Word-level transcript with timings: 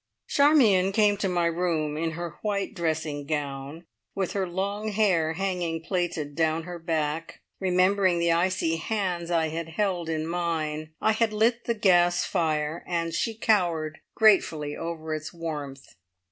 Charmion 0.27 0.91
came 0.93 1.15
to 1.17 1.29
my 1.29 1.45
room 1.45 1.95
in 1.95 2.13
her 2.13 2.39
white 2.41 2.73
dressing 2.73 3.27
gown, 3.27 3.85
with 4.15 4.31
her 4.31 4.47
long 4.47 4.87
hair 4.87 5.33
hanging 5.33 5.79
plaited 5.83 6.33
down 6.33 6.63
her 6.63 6.79
back. 6.79 7.41
Remembering 7.59 8.17
the 8.17 8.31
icy 8.31 8.77
hands 8.77 9.29
I 9.29 9.49
had 9.49 9.69
held 9.69 10.09
in 10.09 10.25
mine, 10.25 10.89
I 10.99 11.11
had 11.11 11.31
lit 11.31 11.65
the 11.65 11.75
gas 11.75 12.25
fire, 12.25 12.83
and 12.87 13.13
she 13.13 13.37
cowered 13.37 13.99
gratefully 14.15 14.75
over 14.75 15.13
its 15.13 15.31
warmth. 15.35 15.93